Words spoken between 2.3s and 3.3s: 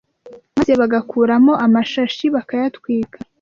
bakayatwika